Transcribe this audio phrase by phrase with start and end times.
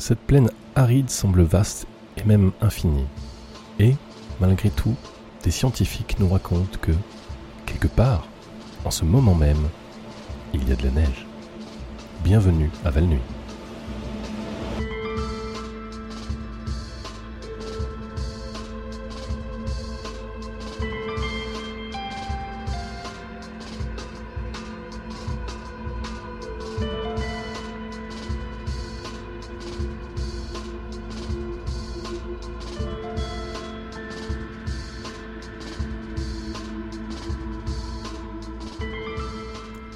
[0.00, 3.04] Cette plaine aride semble vaste et même infinie.
[3.78, 3.96] Et,
[4.40, 4.96] malgré tout,
[5.44, 6.92] des scientifiques nous racontent que,
[7.66, 8.26] quelque part,
[8.86, 9.68] en ce moment même,
[10.54, 11.26] il y a de la neige.
[12.24, 13.20] Bienvenue à Val-Nuit.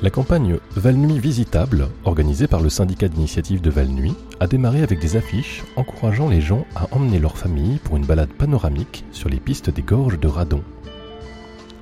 [0.05, 5.17] La campagne Val-Nuit visitable, organisée par le syndicat d'initiative de Val-Nuit, a démarré avec des
[5.17, 9.71] affiches encourageant les gens à emmener leur famille pour une balade panoramique sur les pistes
[9.71, 10.63] des gorges de Radon.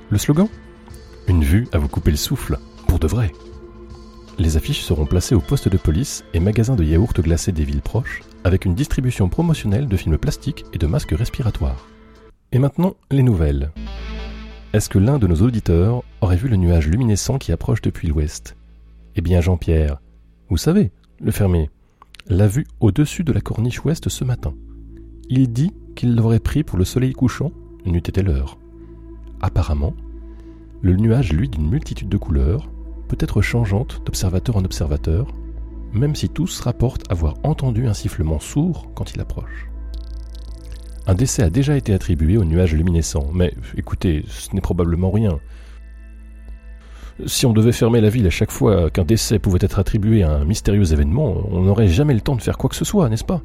[0.09, 0.47] Le slogan?
[1.27, 3.33] Une vue à vous couper le souffle, pour de vrai.
[4.39, 7.81] Les affiches seront placées au poste de police et magasins de yaourts glacés des villes
[7.81, 11.89] proches, avec une distribution promotionnelle de films plastiques et de masques respiratoires.
[12.53, 13.73] Et maintenant, les nouvelles.
[14.73, 18.57] Est-ce que l'un de nos auditeurs aurait vu le nuage luminescent qui approche depuis l'ouest?
[19.15, 20.01] Eh bien Jean-Pierre,
[20.49, 21.69] vous savez, le fermier,
[22.25, 24.55] l'a vu au-dessus de la corniche ouest ce matin.
[25.29, 27.51] Il dit qu'il l'aurait pris pour le soleil couchant,
[27.85, 28.57] n'eût été l'heure.
[29.41, 29.93] Apparemment,
[30.81, 32.67] le nuage, lui, d'une multitude de couleurs,
[33.09, 35.27] peut être changeante d'observateur en observateur,
[35.91, 39.67] même si tous rapportent avoir entendu un sifflement sourd quand il approche.
[41.05, 45.39] Un décès a déjà été attribué au nuage luminescent, mais écoutez, ce n'est probablement rien.
[47.25, 50.31] Si on devait fermer la ville à chaque fois qu'un décès pouvait être attribué à
[50.31, 53.25] un mystérieux événement, on n'aurait jamais le temps de faire quoi que ce soit, n'est-ce
[53.25, 53.41] pas?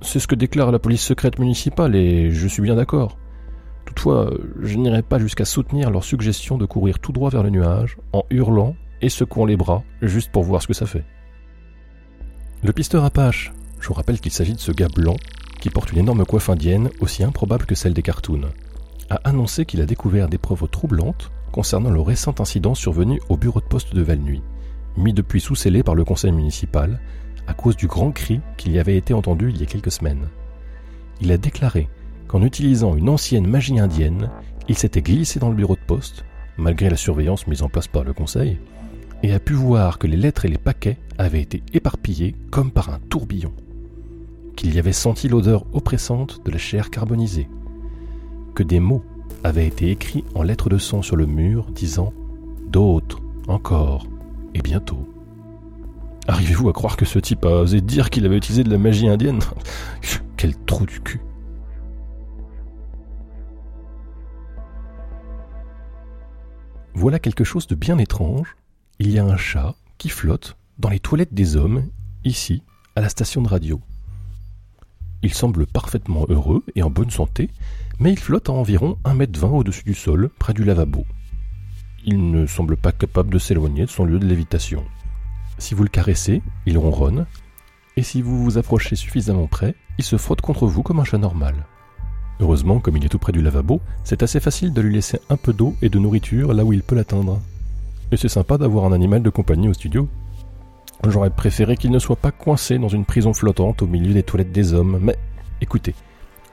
[0.00, 3.18] C'est ce que déclare la police secrète municipale et je suis bien d'accord.
[3.84, 7.98] Toutefois, je n'irai pas jusqu'à soutenir leur suggestion de courir tout droit vers le nuage,
[8.12, 11.04] en hurlant et secouant les bras, juste pour voir ce que ça fait.
[12.62, 15.16] Le pisteur Apache, je vous rappelle qu'il s'agit de ce gars blanc
[15.62, 18.50] qui porte une énorme coiffe indienne aussi improbable que celle des cartoons,
[19.10, 23.60] a annoncé qu'il a découvert des preuves troublantes concernant le récent incident survenu au bureau
[23.60, 24.42] de poste de Valnuy,
[24.96, 26.98] mis depuis sous scellé par le conseil municipal
[27.46, 30.26] à cause du grand cri qu'il y avait été entendu il y a quelques semaines.
[31.20, 31.88] Il a déclaré
[32.26, 34.30] qu'en utilisant une ancienne magie indienne,
[34.66, 36.24] il s'était glissé dans le bureau de poste,
[36.56, 38.58] malgré la surveillance mise en place par le conseil,
[39.22, 42.90] et a pu voir que les lettres et les paquets avaient été éparpillés comme par
[42.90, 43.52] un tourbillon
[44.56, 47.48] qu'il y avait senti l'odeur oppressante de la chair carbonisée,
[48.54, 49.04] que des mots
[49.44, 52.12] avaient été écrits en lettres de sang sur le mur disant
[52.68, 54.06] d'autres, encore
[54.54, 55.08] et bientôt.
[56.28, 59.08] Arrivez-vous à croire que ce type a osé dire qu'il avait utilisé de la magie
[59.08, 59.40] indienne?
[60.36, 61.20] Quel trou du cul
[66.94, 68.56] Voilà quelque chose de bien étrange.
[68.98, 71.88] Il y a un chat qui flotte dans les toilettes des hommes,
[72.24, 72.62] ici,
[72.94, 73.80] à la station de radio.
[75.22, 77.50] Il semble parfaitement heureux et en bonne santé,
[78.00, 81.04] mais il flotte à environ 1m20 au-dessus du sol, près du lavabo.
[82.04, 84.84] Il ne semble pas capable de s'éloigner de son lieu de lévitation.
[85.58, 87.26] Si vous le caressez, il ronronne,
[87.96, 91.18] et si vous vous approchez suffisamment près, il se frotte contre vous comme un chat
[91.18, 91.54] normal.
[92.40, 95.36] Heureusement, comme il est tout près du lavabo, c'est assez facile de lui laisser un
[95.36, 97.40] peu d'eau et de nourriture là où il peut l'atteindre.
[98.10, 100.08] Et c'est sympa d'avoir un animal de compagnie au studio.
[101.08, 104.52] J'aurais préféré qu'il ne soit pas coincé dans une prison flottante au milieu des toilettes
[104.52, 105.16] des hommes, mais
[105.60, 105.94] écoutez,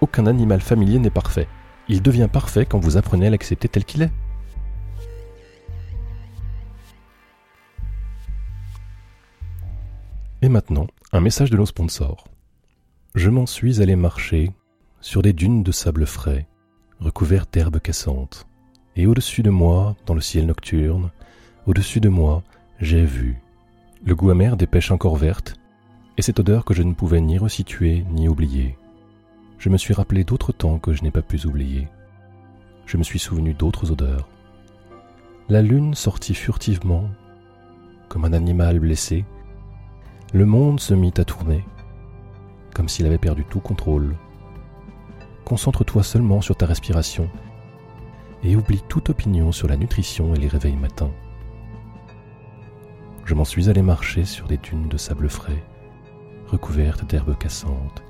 [0.01, 1.47] aucun animal familier n'est parfait.
[1.87, 4.11] Il devient parfait quand vous apprenez à l'accepter tel qu'il est.
[10.41, 12.27] Et maintenant, un message de nos sponsors.
[13.13, 14.51] Je m'en suis allé marcher
[15.01, 16.47] sur des dunes de sable frais,
[16.99, 18.47] recouvertes d'herbes cassantes,
[18.95, 21.11] et au-dessus de moi, dans le ciel nocturne,
[21.67, 22.43] au-dessus de moi,
[22.79, 23.41] j'ai vu
[24.05, 25.55] le goût amer des pêches encore vertes,
[26.17, 28.77] et cette odeur que je ne pouvais ni resituer ni oublier.
[29.57, 31.89] Je me suis rappelé d'autres temps que je n'ai pas pu oublier.
[32.85, 34.29] Je me suis souvenu d'autres odeurs.
[35.49, 37.09] La lune sortit furtivement,
[38.07, 39.25] comme un animal blessé.
[40.33, 41.65] Le monde se mit à tourner,
[42.73, 44.15] comme s'il avait perdu tout contrôle.
[45.43, 47.29] Concentre-toi seulement sur ta respiration
[48.43, 51.11] et oublie toute opinion sur la nutrition et les réveils matins
[53.25, 55.63] je m'en suis allé marcher sur des dunes de sable frais,
[56.47, 58.03] recouvertes d'herbes cassantes,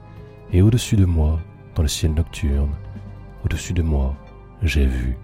[0.51, 1.39] et au-dessus de moi,
[1.75, 2.73] dans le ciel nocturne,
[3.43, 4.15] au-dessus de moi,
[4.61, 5.17] j'ai vu.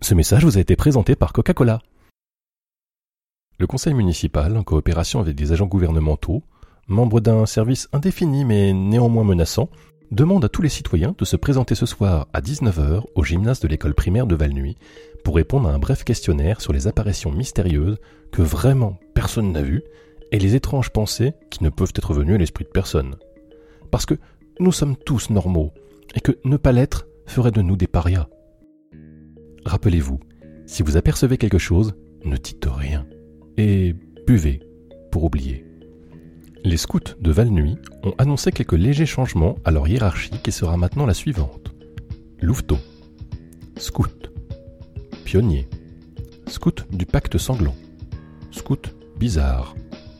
[0.00, 1.80] Ce message vous a été présenté par Coca-Cola.
[3.58, 6.42] Le conseil municipal, en coopération avec des agents gouvernementaux,
[6.86, 9.68] membres d'un service indéfini mais néanmoins menaçant,
[10.10, 13.68] demande à tous les citoyens de se présenter ce soir à 19h au gymnase de
[13.68, 14.76] l'école primaire de Valnuy
[15.24, 17.98] pour répondre à un bref questionnaire sur les apparitions mystérieuses
[18.32, 19.82] que vraiment personne n'a vues
[20.32, 23.16] et les étranges pensées qui ne peuvent être venues à l'esprit de personne.
[23.90, 24.14] Parce que
[24.60, 25.72] nous sommes tous normaux
[26.14, 28.28] et que ne pas l'être ferait de nous des parias.
[29.64, 30.20] Rappelez-vous,
[30.66, 31.94] si vous apercevez quelque chose,
[32.24, 33.06] ne dites rien
[33.56, 33.94] et
[34.26, 34.60] buvez
[35.10, 35.67] pour oublier.
[36.64, 41.06] Les scouts de Valnuy ont annoncé quelques légers changements à leur hiérarchie qui sera maintenant
[41.06, 41.72] la suivante.
[42.40, 42.78] Louveteau,
[43.76, 44.30] scout,
[45.24, 45.68] pionnier,
[46.46, 47.76] scout du pacte sanglant,
[48.50, 49.74] scout bizarre,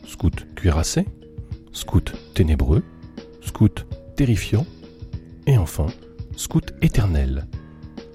[0.07, 1.05] scout cuirassé,
[1.71, 2.83] scout ténébreux,
[3.41, 3.85] scout
[4.15, 4.65] terrifiant,
[5.45, 5.87] et enfin,
[6.35, 7.47] scout éternel.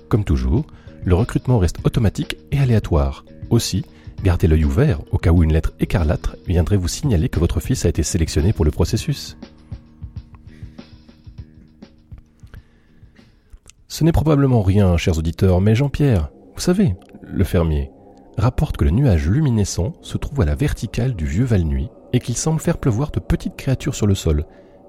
[0.09, 0.67] Comme toujours,
[1.05, 3.25] le recrutement reste automatique et aléatoire.
[3.50, 3.85] Aussi,
[4.25, 7.85] Gardez l'œil ouvert au cas où une lettre écarlate viendrait vous signaler que votre fils
[7.85, 9.37] a été sélectionné pour le processus.
[13.87, 17.91] Ce n'est probablement rien, chers auditeurs, mais Jean-Pierre, vous savez, le fermier,
[18.38, 22.38] rapporte que le nuage luminescent se trouve à la verticale du vieux Val-Nuit et qu'il
[22.38, 24.47] semble faire pleuvoir de petites créatures sur le sol.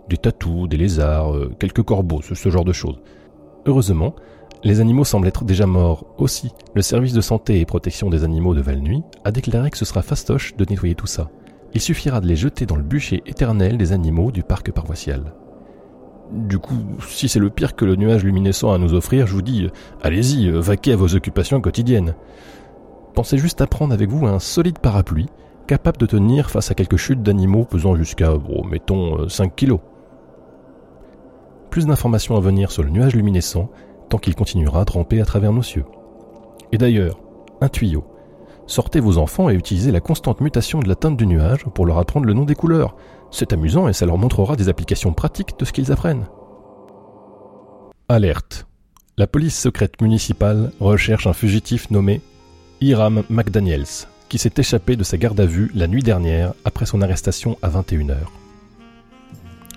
[0.08, 3.02] Des tatous, des lézards, euh, quelques corbeaux, ce genre de choses.
[3.66, 4.16] Heureusement,
[4.64, 6.06] les animaux semblent être déjà morts.
[6.18, 9.86] Aussi, le service de santé et protection des animaux de Valnuy a déclaré que ce
[9.86, 11.30] sera fastoche de nettoyer tout ça.
[11.74, 15.34] Il suffira de les jeter dans le bûcher éternel des animaux du parc paroissial.
[16.32, 19.34] Du coup, si c'est le pire que le nuage luminescent a à nous offrir, je
[19.34, 19.70] vous dis,
[20.02, 22.16] allez-y, vaquez à vos occupations quotidiennes.
[23.14, 25.30] Pensez juste à prendre avec vous un solide parapluie,
[25.68, 28.34] capable de tenir face à quelques chutes d'animaux pesant jusqu'à,
[28.70, 29.80] mettons, 5 euh, kilos.
[31.70, 33.70] Plus d'informations à venir sur le nuage luminescent
[34.10, 35.86] tant qu'il continuera de ramper à travers nos cieux.
[36.72, 37.20] Et d'ailleurs,
[37.62, 38.04] un tuyau.
[38.68, 42.00] Sortez vos enfants et utilisez la constante mutation de la teinte du nuage pour leur
[42.00, 42.96] apprendre le nom des couleurs.
[43.30, 46.26] C'est amusant et ça leur montrera des applications pratiques de ce qu'ils apprennent.
[48.10, 48.66] Alerte.
[49.18, 52.22] La police secrète municipale recherche un fugitif nommé
[52.82, 57.02] Hiram McDaniels, qui s'est échappé de sa garde à vue la nuit dernière après son
[57.02, 58.18] arrestation à 21h.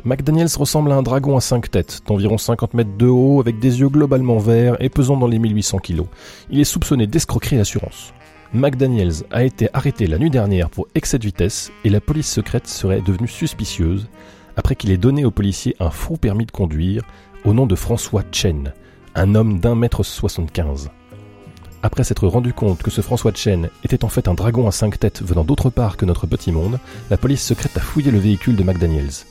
[0.04, 3.80] McDaniels ressemble à un dragon à cinq têtes, d'environ 50 mètres de haut, avec des
[3.80, 6.06] yeux globalement verts et pesant dans les 1800 kilos.
[6.50, 8.12] Il est soupçonné d'escroquerie assurance.
[8.54, 12.66] McDaniels a été arrêté la nuit dernière pour excès de vitesse et la police secrète
[12.66, 14.06] serait devenue suspicieuse
[14.56, 17.02] après qu'il ait donné au policier un faux permis de conduire
[17.44, 18.72] au nom de François Chen,
[19.14, 20.90] un homme d'un mètre 75.
[21.82, 24.98] Après s'être rendu compte que ce François Chen était en fait un dragon à cinq
[24.98, 26.78] têtes venant d'autre part que notre petit monde,
[27.10, 29.24] la police secrète a fouillé le véhicule de McDaniels.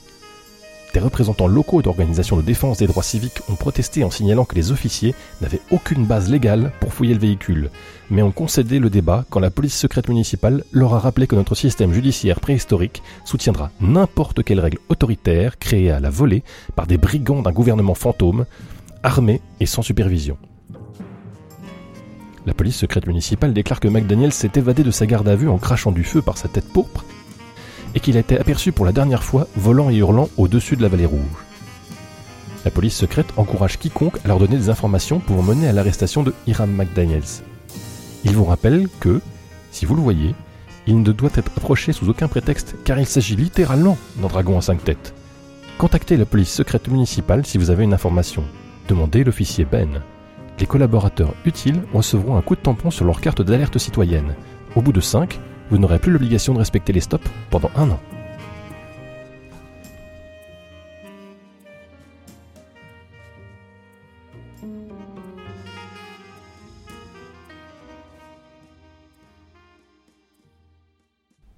[0.97, 4.71] Des représentants locaux d'organisations de défense des droits civiques ont protesté en signalant que les
[4.71, 7.69] officiers n'avaient aucune base légale pour fouiller le véhicule,
[8.09, 11.53] mais ont concédé le débat quand la police secrète municipale leur a rappelé que notre
[11.53, 16.43] système judiciaire préhistorique soutiendra n'importe quelle règle autoritaire créée à la volée
[16.75, 18.47] par des brigands d'un gouvernement fantôme,
[19.03, 20.39] armés et sans supervision.
[22.47, 25.59] La police secrète municipale déclare que McDaniel s'est évadé de sa garde à vue en
[25.59, 27.05] crachant du feu par sa tête pourpre
[27.97, 30.87] et qu'il a été aperçu pour la dernière fois volant et hurlant au-dessus de la
[30.87, 31.19] vallée rouge.
[32.63, 36.31] La police secrète encourage quiconque à leur donner des informations pour mener à l'arrestation de
[36.45, 37.41] Hiram McDaniels.
[38.23, 39.19] Il vous rappelle que,
[39.71, 40.35] si vous le voyez,
[40.85, 44.61] il ne doit être approché sous aucun prétexte car il s'agit littéralement d'un dragon à
[44.61, 45.15] cinq têtes.
[45.79, 48.43] Contactez la police secrète municipale si vous avez une information.
[48.87, 50.03] Demandez l'officier Ben.
[50.59, 54.35] Les collaborateurs utiles recevront un coup de tampon sur leur carte d'alerte citoyenne.
[54.75, 55.39] Au bout de 5,
[55.69, 57.99] vous n'aurez plus l'obligation de respecter les stops pendant un an.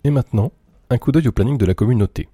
[0.03, 0.51] Et maintenant,
[0.89, 2.29] un coup d'œil au planning de la communauté.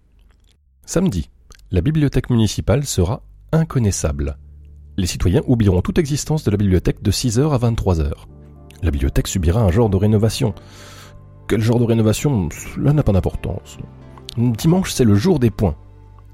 [0.85, 1.29] Samedi,
[1.71, 4.37] la bibliothèque municipale sera inconnaissable.
[4.97, 8.13] Les citoyens oublieront toute existence de la bibliothèque de 6h à 23h.
[8.81, 10.53] La bibliothèque subira un genre de rénovation.
[11.47, 13.77] Quel genre de rénovation Cela n'a pas d'importance.
[14.37, 15.75] Dimanche, c'est le jour des points.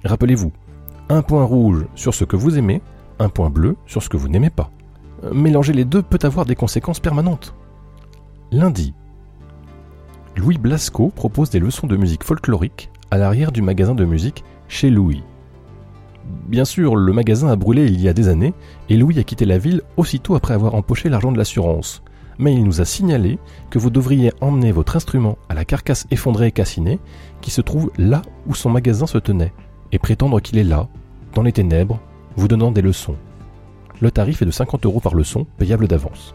[0.06, 0.52] Rappelez-vous,
[1.10, 2.82] un point rouge sur ce que vous aimez,
[3.20, 4.72] un point bleu sur ce que vous n'aimez pas.
[5.34, 7.54] Mélanger les deux peut avoir des conséquences permanentes.
[8.52, 8.94] Lundi,
[10.38, 14.90] Louis Blasco propose des leçons de musique folklorique à l'arrière du magasin de musique chez
[14.90, 15.24] Louis.
[16.48, 18.54] Bien sûr, le magasin a brûlé il y a des années
[18.90, 22.02] et Louis a quitté la ville aussitôt après avoir empoché l'argent de l'assurance
[22.40, 26.48] mais il nous a signalé que vous devriez emmener votre instrument à la carcasse effondrée
[26.48, 27.00] et cassinée
[27.42, 29.54] qui se trouve là où son magasin se tenait,
[29.92, 30.88] et prétendre qu'il est là,
[31.34, 32.00] dans les ténèbres,
[32.36, 33.16] vous donnant des leçons.
[34.00, 36.34] Le tarif est de 50 euros par leçon, payable d'avance.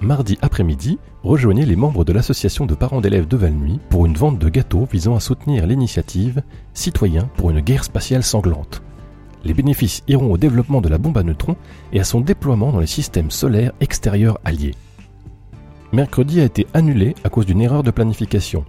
[0.00, 4.38] Mardi après-midi, rejoignez les membres de l'association de parents d'élèves de Valnuy pour une vente
[4.38, 8.82] de gâteaux visant à soutenir l'initiative Citoyens pour une guerre spatiale sanglante.
[9.44, 11.56] Les bénéfices iront au développement de la bombe à neutrons
[11.92, 14.74] et à son déploiement dans les systèmes solaires extérieurs alliés.
[15.92, 18.64] Mercredi a été annulé à cause d'une erreur de planification.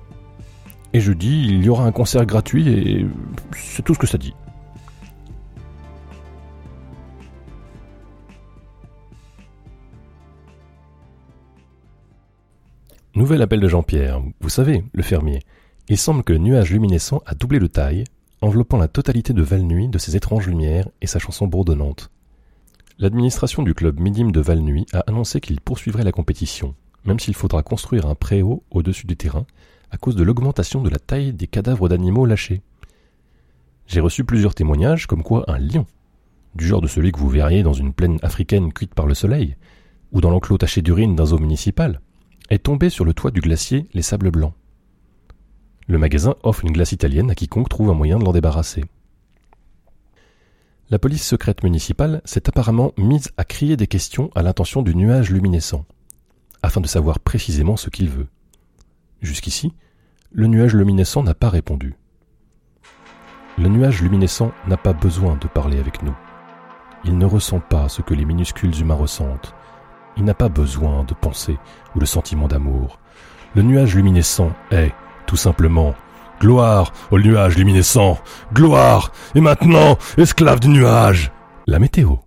[0.94, 3.06] Et jeudi, il y aura un concert gratuit et
[3.56, 4.34] c'est tout ce que ça dit.
[13.14, 15.42] Nouvel appel de Jean-Pierre, vous savez, le fermier.
[15.90, 18.06] Il semble que le nuage luminescent a doublé de taille,
[18.42, 22.10] enveloppant la totalité de Val-Nuit de ses étranges lumières et sa chanson bourdonnante.
[22.98, 27.64] L'administration du club Midim de Val-Nuit a annoncé qu'il poursuivrait la compétition, même s'il faudra
[27.64, 29.46] construire un préau au-dessus du terrain
[29.92, 32.62] à cause de l'augmentation de la taille des cadavres d'animaux lâchés.
[33.88, 35.86] J'ai reçu plusieurs témoignages comme quoi un lion,
[36.56, 39.56] du genre de celui que vous verriez dans une plaine africaine cuite par le soleil,
[40.12, 42.02] ou dans l'enclos taché d'urine d'un zoo municipal,
[42.50, 44.54] est tombé sur le toit du glacier Les Sables Blancs.
[45.88, 48.86] Le magasin offre une glace italienne à quiconque trouve un moyen de l'en débarrasser.
[50.90, 55.30] La police secrète municipale s'est apparemment mise à crier des questions à l'intention du nuage
[55.30, 55.86] luminescent,
[56.64, 58.28] afin de savoir précisément ce qu'il veut.
[59.22, 59.74] Jusqu'ici,
[60.32, 61.96] le nuage luminescent n'a pas répondu.
[63.58, 66.16] Le nuage luminescent n'a pas besoin de parler avec nous.
[67.06, 69.56] Il ne ressent pas ce que les minuscules humains ressentent,
[70.18, 71.58] il n'a pas besoin de pensée
[71.96, 73.00] ou de sentiment d'amour.
[73.56, 74.94] Le nuage luminescent est,
[75.32, 75.96] tout simplement,
[76.42, 78.20] gloire au nuage luminescent,
[78.54, 81.32] gloire, et maintenant, esclave du nuage.
[81.68, 82.18] La météo.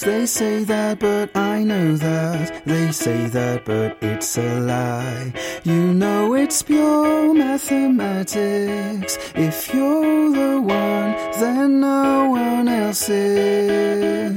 [0.00, 2.64] They say that, but I know that.
[2.66, 5.32] They say that, but it's a lie.
[5.62, 9.18] You know it's pure mathematics.
[9.34, 14.36] If you're the one, then no one else is.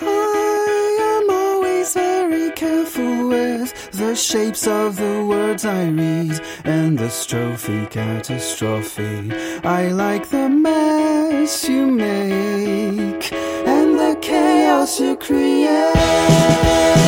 [0.00, 7.10] I am always very careful with the shapes of the words I read and the
[7.10, 9.30] strophe catastrophe.
[9.62, 10.48] I like the
[11.68, 17.05] you make and the chaos you create.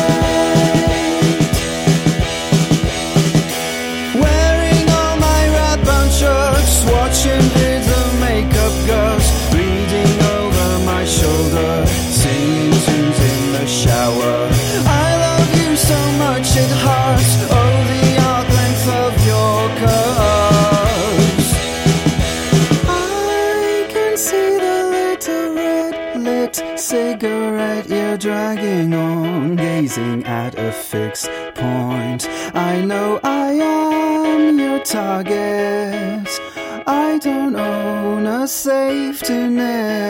[29.89, 32.27] Gazing at a fixed point.
[32.53, 36.27] I know I am your target.
[36.85, 40.08] I don't own a safety net.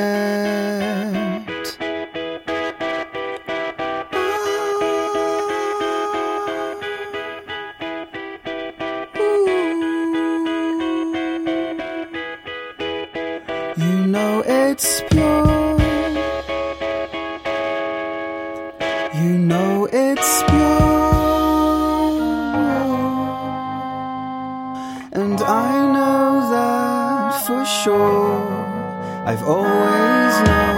[19.22, 21.10] You know it's pure.
[25.12, 28.48] And I know that for sure.
[29.26, 30.69] I've always known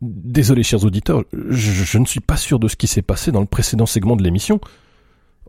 [0.00, 3.46] Désolé, chers auditeurs, je, ne suis pas sûr de ce qui s'est passé dans le
[3.46, 4.60] précédent segment de l'émission.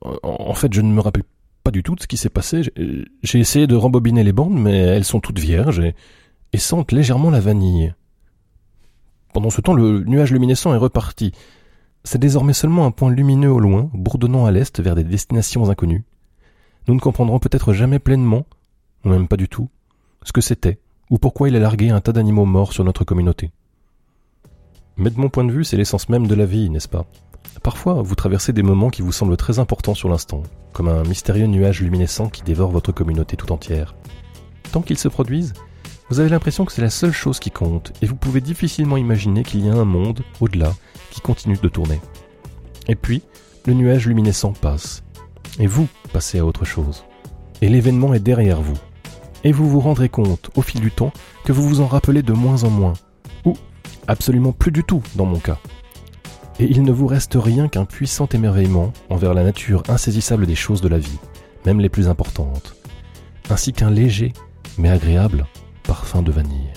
[0.02, 1.24] En, fait, je ne me rappelle
[1.64, 2.64] pas du tout de ce qui s'est passé.
[2.64, 5.82] J'ai- essayé de rembobiner les bandes, mais elles sont toutes vierges
[6.54, 7.94] et sentent légèrement la vanille.
[9.34, 11.32] Pendant ce temps, le nuage luminescent est reparti.
[12.04, 16.06] C'est désormais seulement un point lumineux au loin, bourdonnant à l'est vers des destinations inconnues.
[16.88, 18.48] Nous ne comprendrons peut-être jamais pleinement,
[19.06, 19.70] ou même pas du tout,
[20.24, 20.80] ce que c'était,
[21.12, 23.52] ou pourquoi il a largué un tas d'animaux morts sur notre communauté.
[25.00, 27.06] Mais de mon point de vue, c'est l'essence même de la vie, n'est-ce pas?
[27.64, 31.46] Parfois, vous traversez des moments qui vous semblent très importants sur l'instant, comme un mystérieux
[31.46, 33.96] nuage luminescent qui dévore votre communauté tout entière.
[34.74, 35.54] Tant qu'ils se produisent,
[36.10, 39.44] vous avez l'impression que c'est la seule chose qui compte, et vous pouvez difficilement imaginer
[39.44, 40.74] qu'il y a un monde, au-delà,
[41.12, 42.02] qui continue de tourner.
[42.90, 43.22] Et puis,
[43.66, 45.04] le nuage luminescent passe,
[45.60, 47.06] et vous passez à autre chose.
[47.62, 48.78] Et l'événement est derrière vous.
[49.46, 51.14] Et vous vous rendrez compte, au fil du temps,
[51.46, 52.96] que vous vous en rappelez de moins en moins,
[54.10, 55.60] absolument plus du tout dans mon cas.
[56.60, 60.82] Et il ne vous reste rien qu'un puissant émerveillement envers la nature insaisissable des choses
[60.82, 61.20] de la vie,
[61.66, 62.76] même les plus importantes,
[63.50, 64.34] ainsi qu'un léger,
[64.78, 65.46] mais agréable,
[65.84, 66.74] parfum de vanille.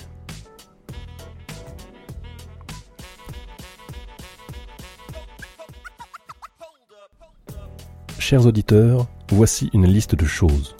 [8.19, 10.75] Chers auditeurs, voici une liste de choses.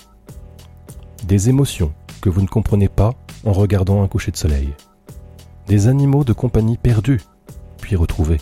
[1.25, 4.73] Des émotions que vous ne comprenez pas en regardant un coucher de soleil.
[5.67, 7.21] Des animaux de compagnie perdus,
[7.79, 8.41] puis retrouvés.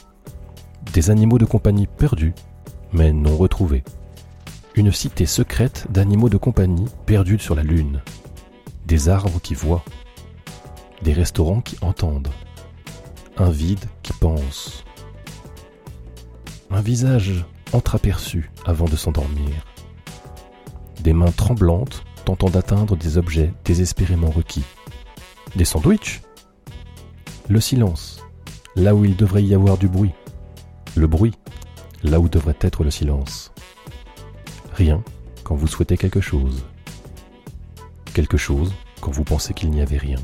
[0.93, 2.33] Des animaux de compagnie perdus,
[2.91, 3.83] mais non retrouvés.
[4.75, 8.01] Une cité secrète d'animaux de compagnie perdus sur la Lune.
[8.87, 9.85] Des arbres qui voient,
[11.03, 12.31] des restaurants qui entendent,
[13.37, 14.83] un vide qui pense,
[16.71, 19.65] un visage entreaperçu avant de s'endormir,
[21.01, 24.63] des mains tremblantes tentant d'atteindre des objets désespérément requis,
[25.55, 26.21] des sandwichs,
[27.49, 28.21] le silence,
[28.75, 30.13] là où il devrait y avoir du bruit,
[30.95, 31.33] le bruit,
[32.03, 33.51] là où devrait être le silence.
[34.73, 35.03] Rien
[35.43, 36.63] quand vous souhaitez quelque chose
[38.11, 40.19] quelque chose quand vous pensez qu'il n'y avait rien.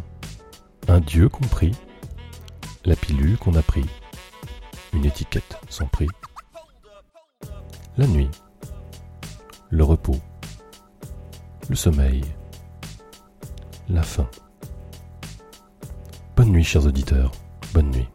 [0.87, 1.71] Un Dieu compris,
[2.85, 3.85] la pilule qu'on a pris,
[4.93, 6.07] une étiquette sans prix,
[7.97, 8.29] la nuit,
[9.69, 10.19] le repos,
[11.69, 12.23] le sommeil,
[13.89, 14.29] la faim.
[16.63, 17.31] Chers auditeurs,
[17.73, 18.07] bonne nuit.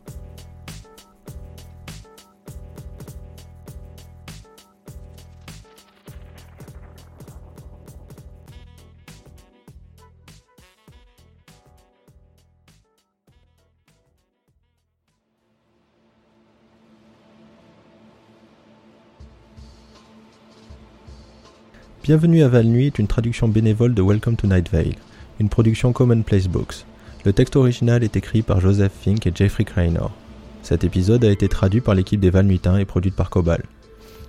[22.03, 24.97] Bienvenue à Val Nuit est une traduction bénévole de Welcome to Night Vale,
[25.41, 26.85] une production Commonplace Books.
[27.25, 30.11] Le texte original est écrit par Joseph Fink et Jeffrey Cranor.
[30.63, 33.63] Cet épisode a été traduit par l'équipe des Val Nuitins et produite par Cobal.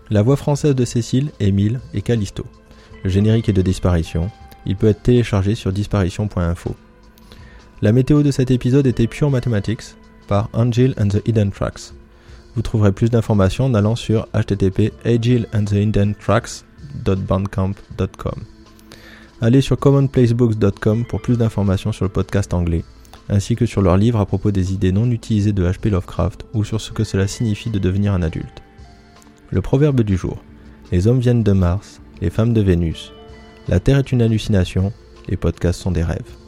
[0.10, 2.46] La voix française de Cécile, Émile et Callisto.
[3.04, 4.30] Le générique est de Disparition.
[4.66, 6.76] Il peut être téléchargé sur disparition.info.
[7.82, 9.96] La météo de cet épisode était Pure Mathematics
[10.28, 11.94] par Angel and the Hidden Tracks.
[12.56, 15.48] Vous trouverez plus d'informations en allant sur http Angel
[19.42, 22.84] Allez sur commonplacebooks.com pour plus d'informations sur le podcast anglais,
[23.30, 25.90] ainsi que sur leurs livres à propos des idées non utilisées de H.P.
[25.90, 28.62] Lovecraft ou sur ce que cela signifie de devenir un adulte.
[29.50, 30.38] Le proverbe du jour.
[30.92, 33.12] Les hommes viennent de Mars, les femmes de Vénus.
[33.68, 34.94] La Terre est une hallucination,
[35.28, 36.43] les podcasts sont des rêves.